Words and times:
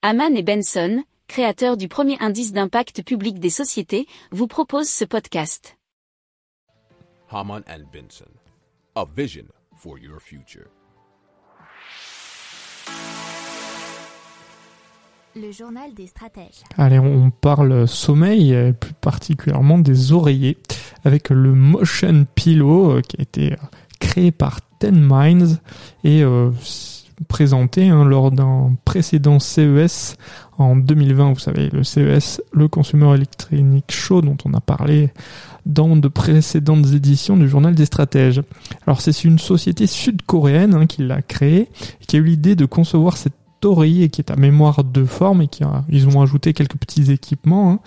Haman 0.00 0.36
et 0.36 0.44
Benson, 0.44 1.02
créateurs 1.26 1.76
du 1.76 1.88
premier 1.88 2.16
indice 2.20 2.52
d'impact 2.52 3.02
public 3.02 3.40
des 3.40 3.50
sociétés, 3.50 4.06
vous 4.30 4.46
proposent 4.46 4.88
ce 4.88 5.04
podcast. 5.04 5.76
Haman 7.32 7.64
and 7.68 7.82
Benson, 7.92 8.30
a 8.94 9.04
vision 9.16 9.46
for 9.74 9.98
your 9.98 10.20
future. 10.20 10.68
Le 15.34 15.50
journal 15.50 15.92
des 15.94 16.06
stratèges. 16.06 16.62
Allez, 16.76 17.00
on 17.00 17.32
parle 17.32 17.88
sommeil, 17.88 18.52
et 18.52 18.72
plus 18.72 18.94
particulièrement 18.94 19.78
des 19.78 20.12
oreillers, 20.12 20.58
avec 21.04 21.30
le 21.30 21.52
Motion 21.54 22.24
Pillow 22.36 22.98
euh, 22.98 23.00
qui 23.00 23.16
a 23.18 23.22
été 23.22 23.52
euh, 23.54 23.56
créé 23.98 24.30
par 24.30 24.60
Ten 24.78 25.00
Minds 25.00 25.58
et 26.04 26.22
euh, 26.22 26.52
présenté 27.26 27.88
hein, 27.88 28.04
lors 28.04 28.30
d'un 28.30 28.76
précédent 28.84 29.38
CES 29.38 30.16
en 30.58 30.76
2020. 30.76 31.32
Vous 31.32 31.38
savez, 31.38 31.68
le 31.70 31.84
CES, 31.84 32.42
le 32.52 32.68
Consumer 32.68 33.14
Electronic 33.14 33.90
Show 33.90 34.22
dont 34.22 34.36
on 34.44 34.54
a 34.54 34.60
parlé 34.60 35.10
dans 35.66 35.96
de 35.96 36.08
précédentes 36.08 36.86
éditions 36.92 37.36
du 37.36 37.48
journal 37.48 37.74
des 37.74 37.84
stratèges. 37.84 38.42
Alors 38.86 39.00
c'est 39.00 39.24
une 39.24 39.38
société 39.38 39.86
sud-coréenne 39.86 40.74
hein, 40.74 40.86
qui 40.86 41.02
l'a 41.02 41.22
créé, 41.22 41.68
qui 42.06 42.16
a 42.16 42.18
eu 42.18 42.24
l'idée 42.24 42.56
de 42.56 42.64
concevoir 42.64 43.16
cette 43.16 43.37
oreiller 43.64 44.08
qui 44.08 44.20
est 44.20 44.30
à 44.30 44.36
mémoire 44.36 44.84
de 44.84 45.04
forme 45.04 45.42
et 45.42 45.48
qui 45.48 45.64
a, 45.64 45.84
ils 45.88 46.08
ont 46.08 46.20
ajouté 46.20 46.52
quelques 46.52 46.76
petits 46.76 47.10
équipements. 47.10 47.72
Hein. 47.72 47.80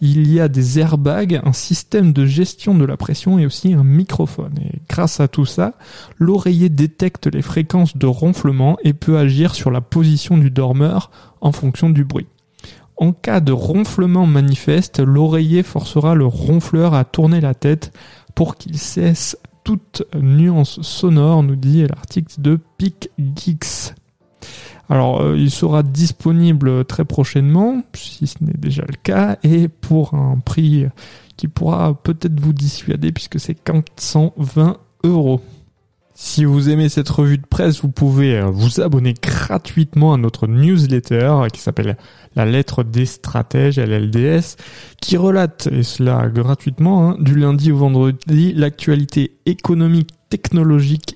Il 0.00 0.32
y 0.32 0.40
a 0.40 0.48
des 0.48 0.78
airbags, 0.78 1.40
un 1.44 1.52
système 1.52 2.12
de 2.12 2.26
gestion 2.26 2.74
de 2.74 2.84
la 2.84 2.96
pression 2.96 3.38
et 3.38 3.46
aussi 3.46 3.72
un 3.74 3.84
microphone. 3.84 4.54
Et 4.60 4.80
grâce 4.88 5.20
à 5.20 5.28
tout 5.28 5.46
ça, 5.46 5.74
l'oreiller 6.18 6.68
détecte 6.68 7.26
les 7.26 7.42
fréquences 7.42 7.96
de 7.96 8.06
ronflement 8.06 8.76
et 8.84 8.92
peut 8.92 9.18
agir 9.18 9.54
sur 9.54 9.70
la 9.70 9.80
position 9.80 10.38
du 10.38 10.50
dormeur 10.50 11.10
en 11.40 11.52
fonction 11.52 11.90
du 11.90 12.04
bruit. 12.04 12.26
En 12.96 13.12
cas 13.12 13.40
de 13.40 13.52
ronflement 13.52 14.26
manifeste, 14.26 15.00
l'oreiller 15.00 15.62
forcera 15.62 16.14
le 16.14 16.26
ronfleur 16.26 16.94
à 16.94 17.04
tourner 17.04 17.40
la 17.40 17.54
tête 17.54 17.92
pour 18.34 18.56
qu'il 18.56 18.78
cesse 18.78 19.36
toute 19.64 20.04
nuance 20.14 20.80
sonore, 20.82 21.42
nous 21.42 21.56
dit 21.56 21.86
l'article 21.86 22.40
de 22.40 22.58
Peak 22.78 23.10
Geeks. 23.18 23.94
Alors, 24.88 25.20
euh, 25.20 25.36
il 25.36 25.50
sera 25.50 25.82
disponible 25.82 26.84
très 26.84 27.04
prochainement, 27.04 27.82
si 27.94 28.26
ce 28.26 28.36
n'est 28.42 28.56
déjà 28.56 28.82
le 28.82 28.96
cas, 29.02 29.36
et 29.42 29.68
pour 29.68 30.14
un 30.14 30.38
prix 30.38 30.86
qui 31.36 31.48
pourra 31.48 31.94
peut-être 31.94 32.40
vous 32.40 32.52
dissuader 32.52 33.12
puisque 33.12 33.40
c'est 33.40 33.54
420 33.54 34.78
euros. 35.04 35.40
Si 36.18 36.46
vous 36.46 36.70
aimez 36.70 36.88
cette 36.88 37.10
revue 37.10 37.36
de 37.36 37.46
presse, 37.46 37.82
vous 37.82 37.90
pouvez 37.90 38.38
euh, 38.38 38.46
vous 38.46 38.80
abonner 38.80 39.12
gratuitement 39.12 40.14
à 40.14 40.16
notre 40.16 40.46
newsletter 40.46 41.48
qui 41.52 41.60
s'appelle 41.60 41.98
La 42.34 42.46
lettre 42.46 42.84
des 42.84 43.04
stratèges, 43.04 43.78
LLDS, 43.78 44.56
qui 45.02 45.18
relate, 45.18 45.68
et 45.70 45.82
cela 45.82 46.28
gratuitement, 46.30 47.10
hein, 47.10 47.16
du 47.20 47.34
lundi 47.34 47.70
au 47.70 47.76
vendredi, 47.76 48.54
l'actualité 48.54 49.36
économique, 49.44 50.08
technologique 50.30 51.15